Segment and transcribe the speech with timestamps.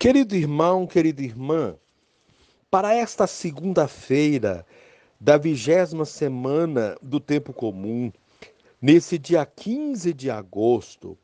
[0.00, 1.76] Querido irmão, querida irmã,
[2.70, 4.64] para esta segunda-feira
[5.20, 8.10] da vigésima semana do tempo comum,
[8.80, 11.18] nesse dia 15 de agosto,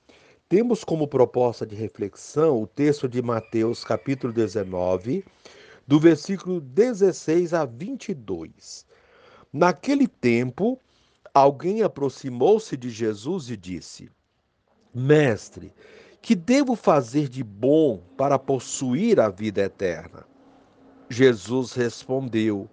[0.47, 5.25] temos como proposta de reflexão o texto de Mateus, capítulo 19,
[5.87, 8.85] do versículo 16 a 22.
[9.51, 10.79] Naquele tempo,
[11.33, 14.11] alguém aproximou-se de Jesus e disse:
[14.95, 15.73] Mestre,
[16.21, 20.27] que devo fazer de bom para possuir a vida eterna?
[21.09, 22.69] Jesus respondeu: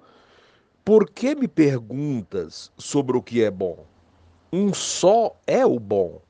[0.83, 3.85] Por que me perguntas sobre o que é bom?
[4.51, 6.21] Um só é o bom.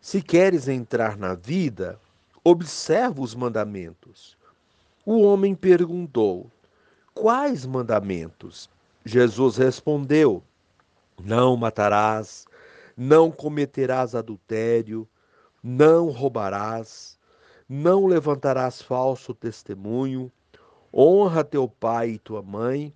[0.00, 1.98] Se queres entrar na vida,
[2.44, 4.36] observa os mandamentos.
[5.04, 6.50] O homem perguntou:
[7.14, 8.70] Quais mandamentos?
[9.04, 10.42] Jesus respondeu:
[11.22, 12.46] Não matarás,
[12.96, 15.08] não cometerás adultério
[15.68, 17.18] não roubarás,
[17.68, 20.30] não levantarás falso testemunho,
[20.94, 22.94] honra teu pai e tua mãe,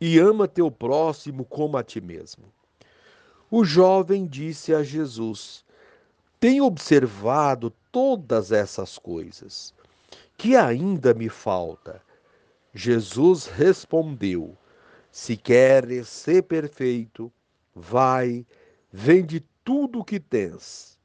[0.00, 2.44] e ama teu próximo como a ti mesmo.
[3.50, 5.64] O jovem disse a Jesus:
[6.38, 9.74] Tenho observado todas essas coisas.
[10.38, 12.00] Que ainda me falta?
[12.72, 14.56] Jesus respondeu:
[15.10, 17.32] Se queres ser perfeito,
[17.74, 18.46] vai,
[18.92, 20.95] vende tudo o que tens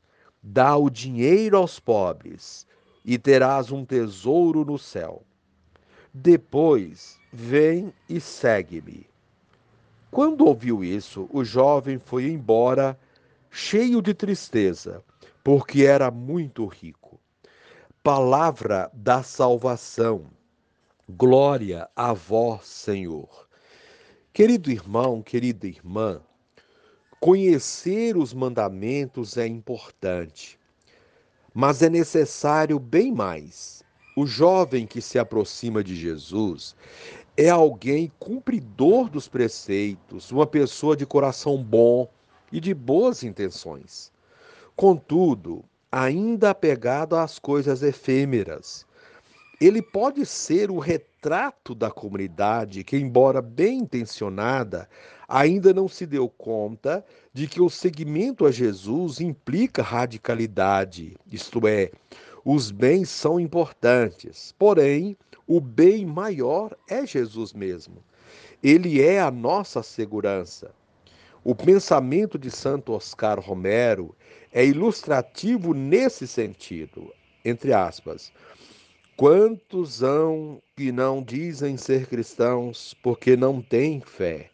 [0.44, 2.66] Dá o dinheiro aos pobres
[3.06, 5.24] e terás um tesouro no céu.
[6.14, 9.08] Depois, vem e segue-me.
[10.10, 13.00] Quando ouviu isso, o jovem foi embora,
[13.50, 15.04] cheio de tristeza,
[15.44, 17.20] porque era muito rico.
[18.04, 20.26] Palavra da salvação.
[21.08, 23.48] Glória a vós, Senhor.
[24.34, 26.22] Querido irmão, querida irmã,
[27.24, 30.60] Conhecer os mandamentos é importante,
[31.54, 33.84] mas é necessário bem mais.
[34.18, 36.76] O jovem que se aproxima de Jesus
[37.38, 42.10] é alguém cumpridor dos preceitos, uma pessoa de coração bom
[42.52, 44.12] e de boas intenções.
[44.76, 48.84] Contudo, ainda apegado às coisas efêmeras,
[49.62, 54.90] ele pode ser o retrato da comunidade que, embora bem intencionada,
[55.28, 61.92] ainda não se deu conta de que o seguimento a Jesus implica radicalidade, isto é,
[62.44, 68.04] os bens são importantes, porém, o bem maior é Jesus mesmo.
[68.64, 70.72] Ele é a nossa segurança.
[71.44, 74.16] O pensamento de Santo Oscar Romero
[74.52, 77.14] é ilustrativo nesse sentido.
[77.44, 78.32] Entre aspas,
[79.22, 84.50] Quantos hão que não dizem ser cristãos porque não têm fé?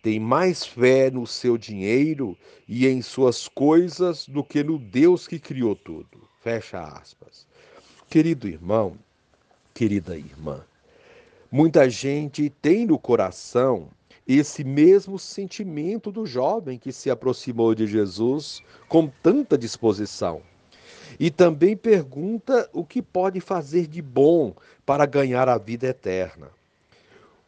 [0.00, 5.40] Tem mais fé no seu dinheiro e em suas coisas do que no Deus que
[5.40, 6.22] criou tudo.
[6.40, 7.48] Fecha aspas.
[8.08, 8.96] Querido irmão,
[9.74, 10.64] querida irmã,
[11.50, 13.88] muita gente tem no coração
[14.24, 20.42] esse mesmo sentimento do jovem que se aproximou de Jesus com tanta disposição
[21.20, 24.54] e também pergunta o que pode fazer de bom
[24.86, 26.48] para ganhar a vida eterna.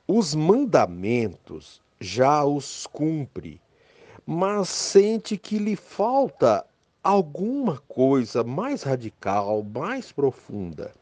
[0.06, 3.58] Os mandamentos já os cumpre,
[4.26, 6.66] mas sente que lhe falta
[7.02, 10.92] alguma coisa mais radical, mais profunda.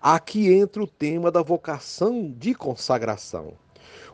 [0.00, 3.54] Aqui entra o tema da vocação de consagração,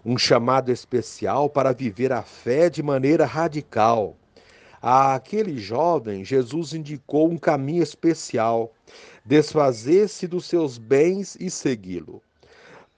[0.03, 4.16] um chamado especial para viver a fé de maneira radical,
[4.83, 8.73] Àquele jovem, Jesus indicou um caminho especial:
[9.27, 12.23] desfazer-se dos seus bens e segui-lo.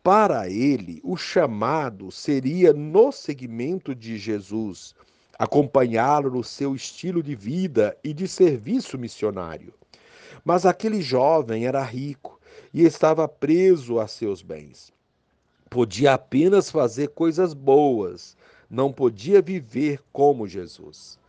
[0.01, 4.95] Para ele, o chamado seria no seguimento de Jesus,
[5.37, 9.75] acompanhá-lo no seu estilo de vida e de serviço missionário.
[10.45, 12.41] Mas aquele jovem era rico
[12.73, 14.93] e estava preso a seus bens.
[15.69, 18.37] Podia apenas fazer coisas boas,
[18.71, 21.21] não podia viver como Jesus.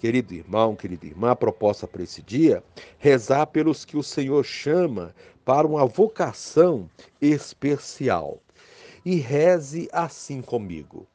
[0.00, 2.64] Querido irmão, querida irmã, a proposta para esse dia,
[2.98, 6.88] rezar pelos que o Senhor chama para uma vocação
[7.20, 8.40] especial.
[9.04, 11.06] E reze assim comigo.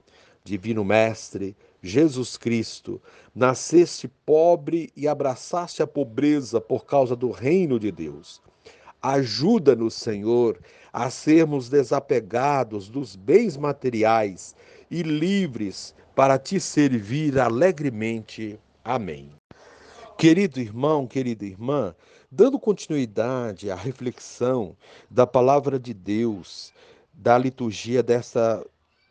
[0.43, 3.01] Divino Mestre, Jesus Cristo,
[3.33, 8.39] nasceste pobre e abraçaste a pobreza por causa do reino de Deus.
[9.01, 10.59] Ajuda-nos, Senhor,
[10.93, 14.55] a sermos desapegados dos bens materiais
[14.91, 19.31] e livres para te servir alegremente Amém.
[20.15, 21.95] Querido irmão, querida irmã,
[22.31, 24.77] dando continuidade à reflexão
[25.09, 26.71] da palavra de Deus,
[27.11, 28.63] da liturgia dessa,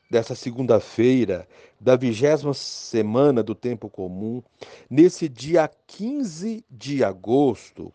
[0.09, 1.49] dessa segunda-feira,
[1.81, 4.41] da vigésima semana do tempo comum,
[4.89, 7.93] nesse dia 15 de agosto,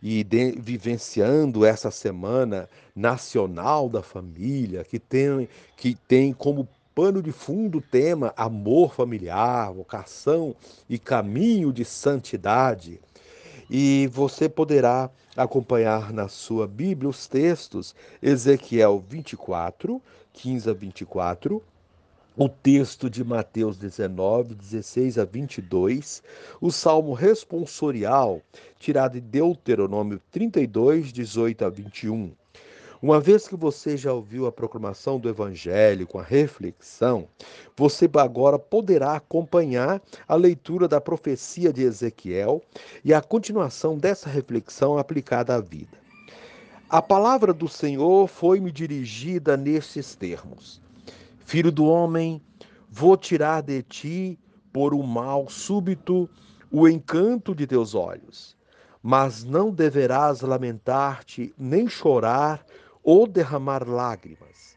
[0.00, 7.30] e de, vivenciando essa semana nacional da família, que tem, que tem como pano de
[7.30, 10.56] fundo o tema amor familiar, vocação
[10.88, 12.98] e caminho de santidade.
[13.68, 20.00] E você poderá acompanhar na sua Bíblia os textos Ezequiel 24,
[20.32, 21.62] 15 a 24,
[22.34, 26.22] o texto de Mateus 19, 16 a 22,
[26.62, 28.40] o salmo responsorial,
[28.78, 32.32] tirado de Deuteronômio 32, 18 a 21.
[33.06, 37.28] Uma vez que você já ouviu a proclamação do Evangelho com a reflexão,
[37.76, 42.60] você agora poderá acompanhar a leitura da profecia de Ezequiel
[43.04, 45.96] e a continuação dessa reflexão aplicada à vida.
[46.90, 50.82] A palavra do Senhor foi-me dirigida nestes termos:
[51.44, 52.42] Filho do homem,
[52.90, 54.36] vou tirar de ti,
[54.72, 56.28] por um mal súbito,
[56.72, 58.56] o encanto de teus olhos.
[59.00, 62.66] Mas não deverás lamentar-te, nem chorar
[63.06, 64.76] ou derramar lágrimas.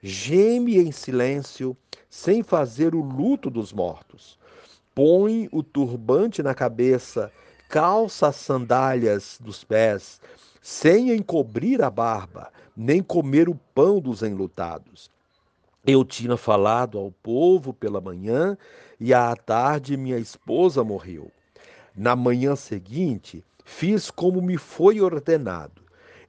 [0.00, 1.76] Geme em silêncio,
[2.08, 4.38] sem fazer o luto dos mortos.
[4.94, 7.32] Põe o turbante na cabeça,
[7.68, 10.20] calça as sandálias dos pés,
[10.60, 15.10] sem encobrir a barba, nem comer o pão dos enlutados
[15.84, 18.56] eu tinha falado ao povo pela manhã
[19.00, 21.30] e à tarde minha esposa morreu.
[21.94, 25.81] Na manhã seguinte, fiz como me foi ordenado.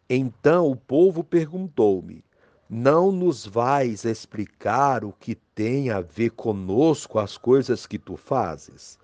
[0.09, 2.23] Então o povo perguntou-me:
[2.69, 8.97] Não nos vais explicar o que tem a ver conosco as coisas que tu fazes?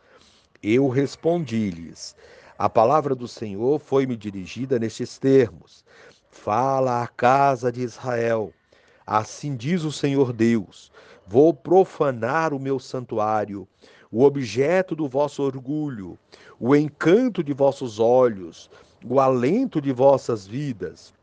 [0.62, 2.16] Eu respondi-lhes:
[2.57, 5.86] A palavra do Senhor foi-me dirigida nestes termos:
[6.30, 8.54] Fala à casa de Israel
[9.12, 10.92] Assim diz o Senhor Deus:
[11.25, 13.68] Vou profanar o meu santuário,
[14.12, 16.16] o objeto do vosso orgulho,
[16.60, 18.69] o encanto de vossos olhos,
[19.06, 21.13] o alento de vossas vidas.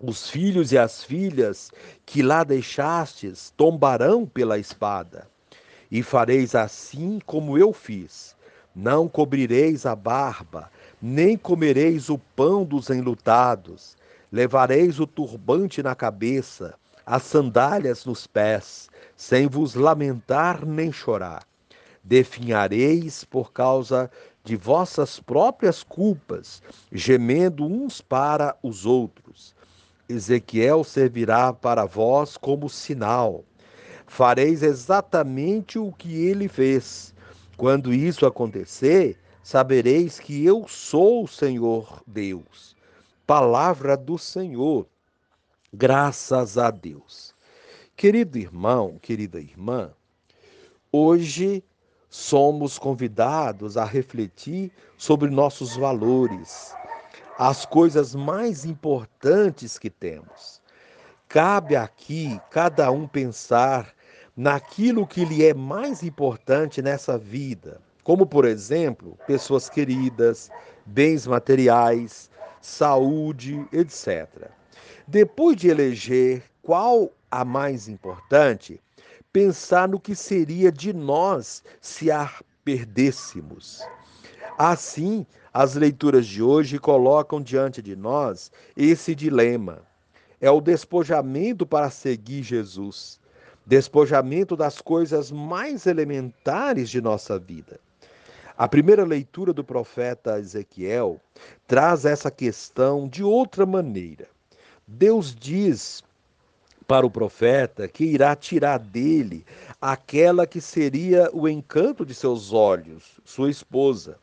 [0.00, 1.70] Os filhos e as filhas
[2.04, 5.26] que lá deixastes tombarão pela espada.
[5.90, 8.36] E fareis assim como eu fiz.
[8.74, 10.70] Não cobrireis a barba,
[11.00, 13.96] nem comereis o pão dos enlutados.
[14.30, 16.74] Levareis o turbante na cabeça,
[17.06, 21.46] as sandálias nos pés, sem vos lamentar nem chorar.
[22.04, 24.10] Definhareis por causa
[24.46, 26.62] de vossas próprias culpas,
[26.92, 29.56] gemendo uns para os outros.
[30.08, 33.44] Ezequiel servirá para vós como sinal.
[34.06, 37.12] Fareis exatamente o que ele fez.
[37.56, 42.76] Quando isso acontecer, sabereis que eu sou o Senhor Deus.
[43.26, 44.86] Palavra do Senhor.
[45.74, 47.34] Graças a Deus.
[47.96, 49.90] Querido irmão, querida irmã,
[50.92, 51.64] hoje
[52.16, 56.74] somos convidados a refletir sobre nossos valores,
[57.38, 60.62] as coisas mais importantes que temos.
[61.28, 63.92] Cabe aqui cada um pensar
[64.34, 70.50] naquilo que lhe é mais importante nessa vida, como, por exemplo, pessoas queridas,
[70.86, 72.30] bens materiais,
[72.62, 74.26] saúde, etc.
[75.06, 78.80] Depois de eleger qual a mais importante,
[79.36, 82.32] pensar no que seria de nós se a
[82.64, 83.82] perdêssemos.
[84.56, 89.82] Assim, as leituras de hoje colocam diante de nós esse dilema.
[90.40, 93.20] É o despojamento para seguir Jesus,
[93.66, 97.78] despojamento das coisas mais elementares de nossa vida.
[98.56, 101.20] A primeira leitura do profeta Ezequiel
[101.66, 104.28] traz essa questão de outra maneira.
[104.88, 106.02] Deus diz
[106.86, 109.44] para o profeta que irá tirar dele
[109.80, 114.18] aquela que seria o encanto de seus olhos, sua esposa,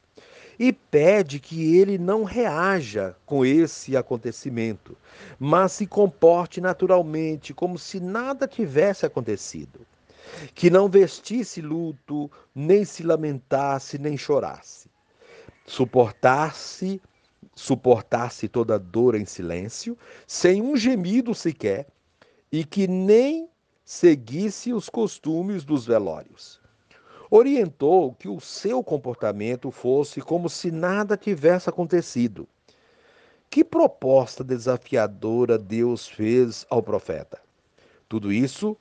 [0.58, 4.96] e pede que ele não reaja com esse acontecimento,
[5.40, 9.82] mas se comporte naturalmente, como se nada tivesse acontecido.
[10.56, 14.90] Que não vestisse luto, nem se lamentasse, nem chorasse.
[15.66, 17.02] Suportar-se
[17.56, 21.88] suportasse toda dor em silêncio, sem um gemido sequer,
[22.54, 23.50] e que nem
[23.84, 26.62] seguisse os costumes dos velórios.
[27.32, 32.48] Orientou que o seu comportamento fosse como se nada tivesse acontecido.
[33.50, 37.42] Que proposta desafiadora Deus fez ao profeta?
[38.08, 38.78] Tudo isso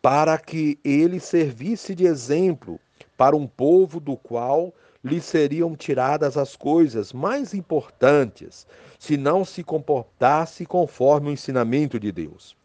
[0.00, 2.78] para que ele servisse de exemplo
[3.16, 4.72] para um povo do qual
[5.02, 8.64] lhe seriam tiradas as coisas mais importantes
[8.96, 12.56] se não se comportasse conforme o ensinamento de Deus.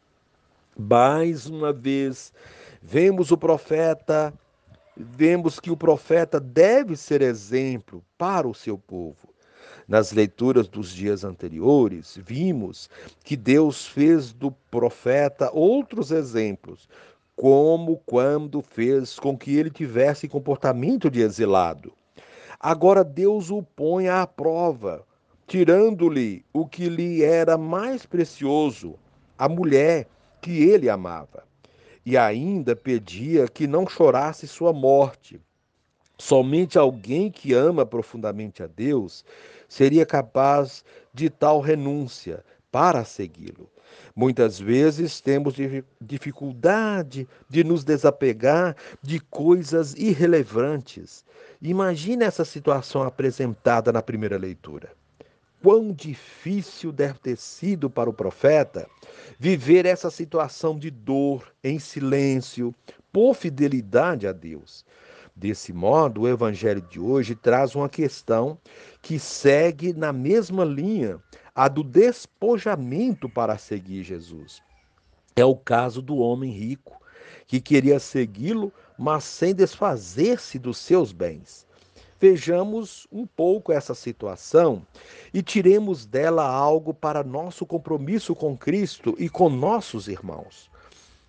[0.77, 2.33] Mais uma vez,
[2.81, 4.33] vemos o profeta,
[4.97, 9.33] vemos que o profeta deve ser exemplo para o seu povo.
[9.87, 12.89] nas leituras dos dias anteriores, vimos
[13.23, 16.87] que Deus fez do profeta outros exemplos,
[17.35, 21.93] como quando fez com que ele tivesse comportamento de exilado.
[22.59, 25.05] Agora Deus o põe à prova,
[25.47, 28.95] tirando-lhe o que lhe era mais precioso,
[29.37, 30.07] a mulher
[30.43, 31.45] que ele amava.
[32.05, 35.39] E ainda pedia que não chorasse sua morte.
[36.17, 39.23] Somente alguém que ama profundamente a Deus
[39.69, 40.83] seria capaz
[41.13, 43.69] de tal renúncia para segui-lo.
[44.13, 45.55] Muitas vezes temos
[46.01, 51.23] dificuldade de nos desapegar de coisas irrelevantes.
[51.61, 54.91] Imagine essa situação apresentada na primeira leitura.
[55.63, 58.85] Quão difícil deve ter sido para o profeta
[59.39, 62.75] viver essa situação de dor em silêncio,
[63.13, 64.85] por fidelidade a Deus.
[65.33, 68.57] Desse modo, o evangelho de hoje traz uma questão
[69.01, 71.17] que segue na mesma linha,
[71.55, 74.61] a do despojamento para seguir Jesus.
[75.33, 76.99] É o caso do homem rico,
[77.47, 81.65] que queria segui-lo, mas sem desfazer-se dos seus bens.
[82.23, 84.87] Vejamos um pouco essa situação
[85.33, 90.71] e tiremos dela algo para nosso compromisso com Cristo e com nossos irmãos.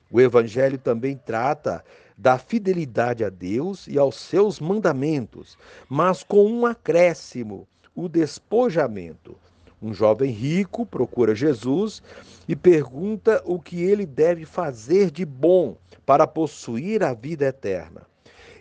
[0.08, 1.84] O Evangelho também trata
[2.16, 5.58] da fidelidade a Deus e aos seus mandamentos,
[5.88, 9.36] mas com um acréscimo, o despojamento.
[9.82, 12.04] Um jovem rico procura Jesus
[12.46, 18.13] e pergunta o que ele deve fazer de bom para possuir a vida eterna.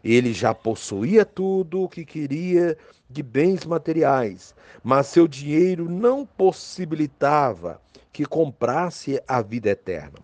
[0.03, 2.77] Ele já possuía tudo o que queria
[3.09, 7.79] de bens materiais, mas seu dinheiro não possibilitava
[8.11, 10.19] que comprasse a vida eterna.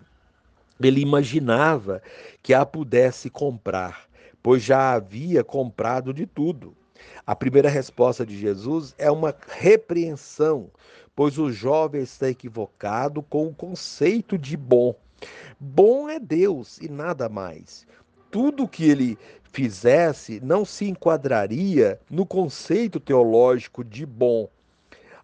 [0.82, 2.02] Ele imaginava
[2.44, 4.08] que a pudesse comprar,
[4.44, 6.76] pois já havia comprado de tudo.
[7.26, 10.70] A primeira resposta de Jesus é uma repreensão,
[11.16, 14.96] pois o jovem está equivocado com o conceito de bom.
[15.60, 17.86] Bom é Deus e nada mais.
[18.32, 19.18] Tudo que ele
[19.52, 24.48] fizesse não se enquadraria no conceito teológico de bom.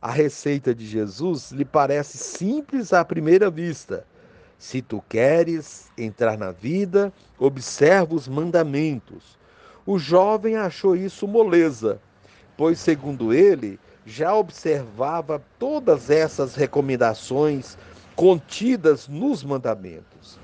[0.01, 4.05] A receita de Jesus lhe parece simples à primeira vista
[4.57, 9.37] se tu queres entrar na vida, observa os mandamentos.
[9.85, 11.99] O jovem achou isso moleza,
[12.57, 17.77] pois, segundo ele, já observava todas essas recomendações
[18.15, 20.39] contidas nos mandamentos.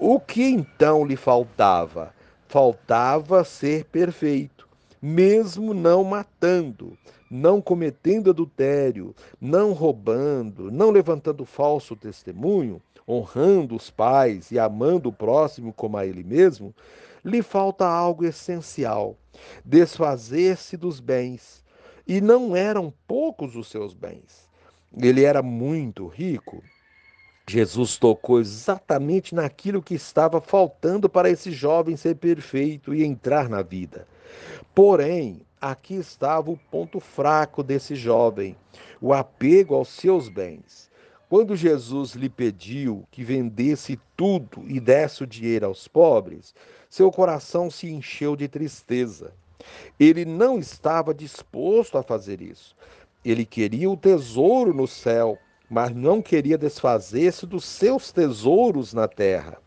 [0.00, 2.14] O que então lhe faltava?
[2.46, 4.68] Faltava ser perfeito,
[5.02, 6.96] mesmo não matando,
[7.28, 15.12] não cometendo adultério, não roubando, não levantando falso testemunho, honrando os pais e amando o
[15.12, 16.72] próximo como a ele mesmo,
[17.24, 19.16] lhe falta algo essencial:
[19.64, 21.64] desfazer-se dos bens.
[22.06, 24.48] E não eram poucos os seus bens.
[24.96, 26.62] Ele era muito rico.
[27.48, 33.62] Jesus tocou exatamente naquilo que estava faltando para esse jovem ser perfeito e entrar na
[33.62, 34.06] vida.
[34.74, 38.54] Porém, aqui estava o ponto fraco desse jovem:
[39.00, 40.90] o apego aos seus bens.
[41.28, 46.54] Quando Jesus lhe pediu que vendesse tudo e desse o dinheiro aos pobres,
[46.88, 49.32] seu coração se encheu de tristeza.
[49.98, 52.76] Ele não estava disposto a fazer isso.
[53.24, 59.58] Ele queria o tesouro no céu, mas não queria desfazer-se dos seus tesouros na terra.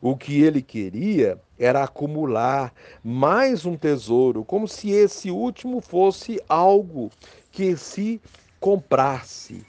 [0.00, 2.72] O que ele queria era acumular
[3.02, 7.10] mais um tesouro, como se esse último fosse algo
[7.50, 8.20] que se
[8.60, 9.64] comprasse.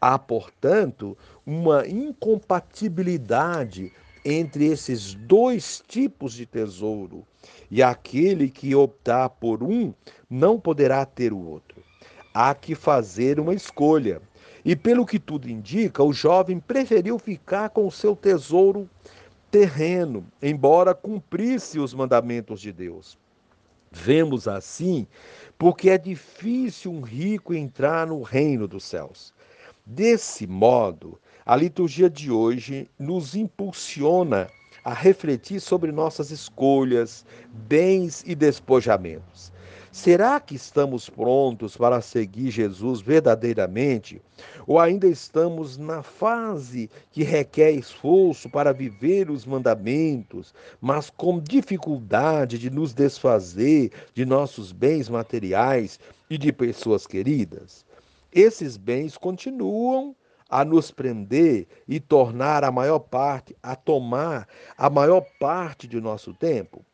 [0.00, 3.92] Há, portanto, uma incompatibilidade
[4.24, 7.26] entre esses dois tipos de tesouro,
[7.70, 9.92] e aquele que optar por um
[10.30, 11.82] não poderá ter o outro.
[12.32, 14.22] Há que fazer uma escolha.
[14.64, 18.88] E pelo que tudo indica, o jovem preferiu ficar com o seu tesouro
[19.50, 23.18] terreno, embora cumprisse os mandamentos de Deus.
[23.90, 25.06] Vemos assim
[25.58, 29.34] porque é difícil um rico entrar no reino dos céus.
[29.84, 34.48] Desse modo, a liturgia de hoje nos impulsiona
[34.84, 37.24] a refletir sobre nossas escolhas,
[37.68, 39.52] bens e despojamentos.
[39.92, 44.20] Será que estamos prontos para seguir Jesus verdadeiramente?
[44.66, 52.58] Ou ainda estamos na fase que requer esforço para viver os mandamentos, mas com dificuldade
[52.58, 57.84] de nos desfazer de nossos bens materiais e de pessoas queridas?
[58.32, 60.16] esses bens continuam
[60.48, 66.32] a nos prender e tornar a maior parte, a tomar a maior parte de nosso
[66.32, 66.84] tempo.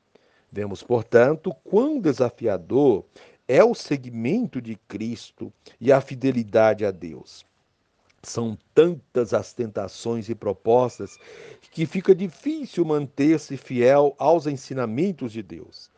[0.50, 3.04] Vemos, portanto, quão desafiador
[3.46, 7.46] é o seguimento de Cristo e a fidelidade a Deus.
[8.22, 11.18] São tantas as tentações e propostas
[11.70, 15.90] que fica difícil manter-se fiel aos ensinamentos de Deus.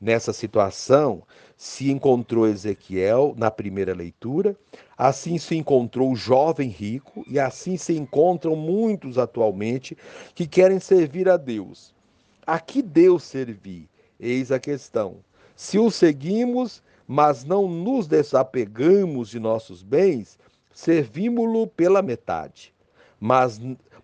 [0.00, 1.22] Nessa situação
[1.56, 4.56] se encontrou Ezequiel na primeira leitura,
[4.96, 9.96] assim se encontrou o jovem rico e assim se encontram muitos atualmente
[10.34, 11.94] que querem servir a Deus.
[12.46, 13.88] A que Deus servir?
[14.18, 15.16] Eis a questão.
[15.54, 20.38] Se o seguimos, mas não nos desapegamos de nossos bens,
[20.72, 22.72] servimos-lo pela metade.
[23.20, 23.60] Mas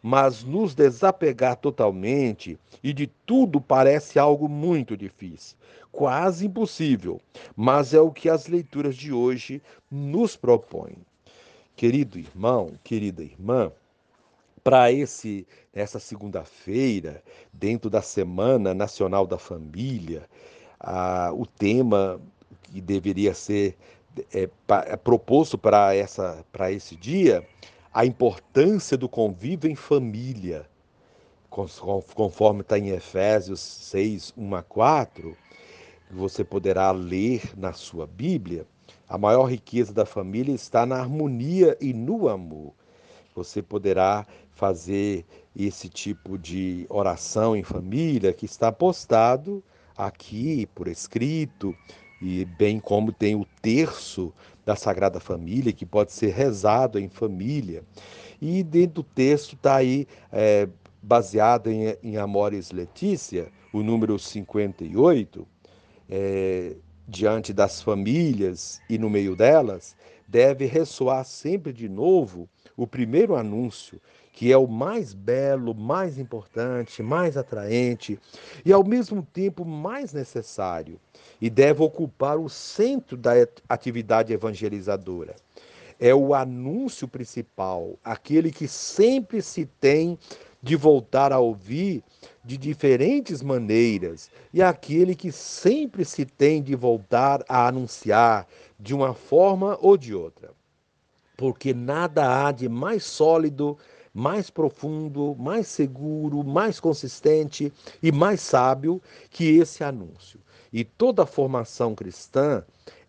[0.07, 5.57] mas nos desapegar totalmente e de tudo parece algo muito difícil,
[5.91, 7.19] quase impossível,
[7.57, 10.99] mas é o que as leituras de hoje nos propõem.
[11.75, 13.73] Querido irmão, querida irmã,
[14.65, 20.29] para esse essa segunda-feira, dentro da Semana Nacional da Família,
[20.81, 22.21] ah, o tema
[22.63, 23.77] que deveria ser
[24.33, 24.49] é,
[24.87, 27.47] é proposto para essa para esse dia
[27.93, 30.69] a importância do convívio em família,
[31.49, 35.37] conforme está em Efésios 6, 1 a 4,
[36.11, 38.67] você poderá ler na sua Bíblia,
[39.09, 42.73] a maior riqueza da família está na harmonia e no amor.
[43.35, 45.25] Você poderá fazer
[45.57, 49.63] esse tipo de oração em família que está postado
[49.97, 51.75] aqui por escrito,
[52.21, 54.33] e bem como tem o terço
[54.65, 57.83] da Sagrada Família, que pode ser rezado em família.
[58.41, 60.69] E dentro do texto está aí, é,
[61.03, 65.47] baseado em, em Amores Letícia, o número 58,
[66.09, 66.77] é,
[67.07, 74.01] diante das famílias e no meio delas, deve ressoar sempre de novo o primeiro anúncio,
[74.33, 78.19] que é o mais belo, mais importante, mais atraente
[78.65, 81.01] e ao mesmo tempo mais necessário,
[81.41, 83.33] e deve ocupar o centro da
[83.69, 85.37] atividade evangelizadora.
[86.01, 90.19] É o anúncio principal, aquele que sempre se tem
[90.61, 92.03] de voltar a ouvir
[92.43, 98.49] de diferentes maneiras e aquele que sempre se tem de voltar a anunciar
[98.81, 100.54] de uma forma ou de outra.
[101.37, 103.77] Porque nada há de mais sólido,
[104.13, 110.41] mais profundo, mais seguro, mais consistente e mais sábio que esse anúncio.
[110.73, 112.65] E toda formação cristã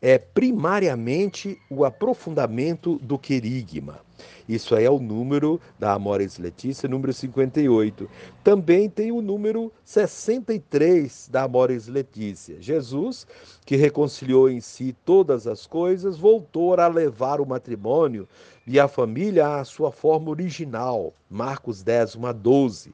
[0.07, 4.01] é primariamente o aprofundamento do querigma.
[4.47, 8.07] Isso aí é o número da Amores Letícia, número 58.
[8.43, 12.61] Também tem o número 63 da Amores Letícia.
[12.61, 13.25] Jesus,
[13.65, 18.29] que reconciliou em si todas as coisas, voltou a levar o matrimônio
[18.67, 21.15] e a família à sua forma original.
[21.27, 22.93] Marcos 10, 1 a 12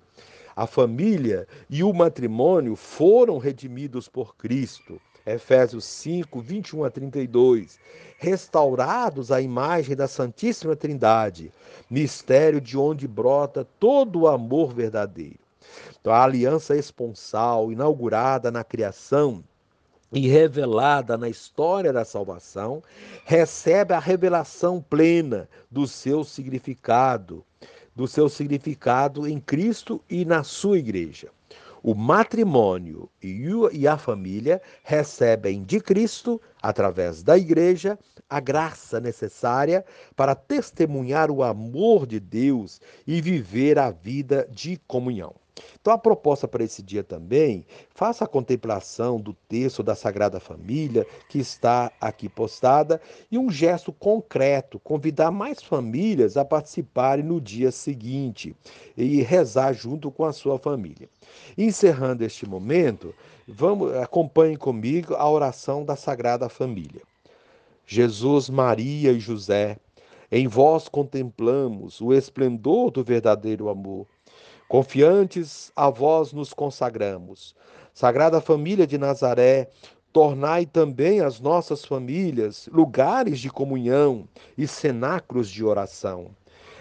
[0.54, 5.00] a família e o matrimônio foram redimidos por Cristo.
[5.26, 7.80] Efésios 5, 21 a 32.
[8.18, 11.52] Restaurados à imagem da Santíssima Trindade,
[11.90, 15.40] mistério de onde brota todo o amor verdadeiro.
[16.00, 19.44] Então, a aliança esponsal, inaugurada na criação,
[20.12, 22.84] e revelada na história da salvação,
[23.24, 27.46] recebe a revelação plena do seu significado,
[27.96, 31.30] do seu significado em Cristo e na sua igreja.
[31.84, 37.98] O matrimônio e a família recebem de Cristo, através da igreja,
[38.30, 39.84] a graça necessária
[40.15, 45.41] para testemunhar o amor de Deus e viver a vida de comunhão.
[45.80, 51.06] Então, a proposta para esse dia também, faça a contemplação do texto da Sagrada Família,
[51.28, 57.72] que está aqui postada, e um gesto concreto, convidar mais famílias a participarem no dia
[57.72, 58.56] seguinte
[58.96, 61.10] e rezar junto com a sua família.
[61.58, 63.14] Encerrando este momento,
[63.48, 67.02] vamos acompanhe comigo a oração da Sagrada Família.
[67.86, 69.78] Jesus, Maria e José,
[70.32, 74.08] em vós contemplamos o esplendor do verdadeiro amor
[74.72, 77.54] Confiantes a vós nos consagramos.
[77.94, 79.70] Sagrada Família de Nazaré,
[80.14, 86.34] tornai também as nossas famílias lugares de comunhão e cenáculos de oração,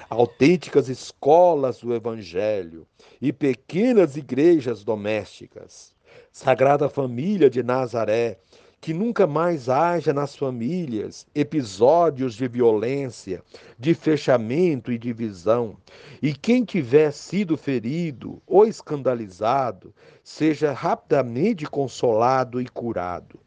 [0.09, 2.87] autênticas escolas do Evangelho
[3.21, 5.93] e pequenas igrejas domésticas.
[6.31, 8.39] Sagrada Família de Nazaré,
[8.81, 13.43] que nunca mais haja nas famílias episódios de violência,
[13.79, 15.77] de fechamento e divisão,
[16.23, 23.39] e quem tiver sido ferido ou escandalizado, seja rapidamente consolado e curado.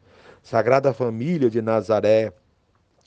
[0.43, 2.31] Sagrada Família de Nazaré,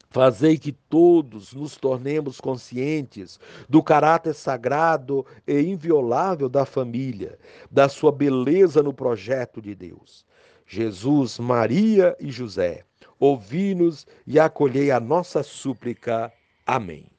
[0.08, 7.38] Fazei que todos nos tornemos conscientes do caráter sagrado e inviolável da família,
[7.70, 10.25] da sua beleza no projeto de Deus.
[10.66, 12.85] Jesus, Maria e José,
[13.18, 16.33] ouvi-nos e acolhei a nossa súplica.
[16.66, 17.15] Amém.